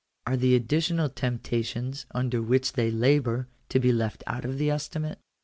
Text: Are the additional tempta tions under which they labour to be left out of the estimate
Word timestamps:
Are 0.25 0.35
the 0.35 0.55
additional 0.55 1.09
tempta 1.11 1.63
tions 1.63 2.07
under 2.09 2.41
which 2.41 2.73
they 2.73 2.89
labour 2.89 3.49
to 3.69 3.79
be 3.79 3.91
left 3.91 4.23
out 4.27 4.45
of 4.45 4.57
the 4.57 4.71
estimate 4.71 5.19